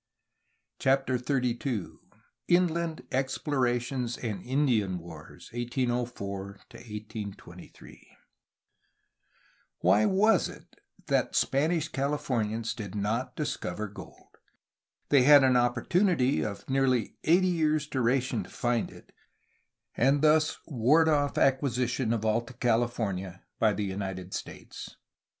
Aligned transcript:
CHAPTER 0.79 1.19
XXXII 1.19 1.89
INLAND 2.47 3.03
EXPLORATIONS 3.11 4.17
AND 4.17 4.41
INDIAN 4.41 4.97
WARS, 4.97 5.51
1804 5.53 6.43
1823 6.73 8.07
Why 9.81 10.07
was 10.07 10.49
it 10.49 10.79
that 11.05 11.33
the 11.33 11.37
Spanish 11.37 11.87
Californians 11.89 12.73
did 12.73 12.95
not 12.95 13.35
discover 13.35 13.87
gold? 13.87 14.39
They 15.09 15.21
had 15.21 15.43
an 15.43 15.55
opportunity 15.55 16.43
of 16.43 16.67
nearly 16.67 17.17
eighty 17.25 17.49
years' 17.49 17.85
duration 17.85 18.43
to 18.43 18.49
find 18.49 18.89
it 18.89 19.11
and 19.95 20.23
thus 20.23 20.57
ward 20.65 21.09
off 21.09 21.37
acquisition 21.37 22.11
of 22.11 22.25
Alta 22.25 22.53
California 22.53 23.43
by 23.59 23.73
the 23.73 23.85
United 23.85 24.33
States. 24.33 24.95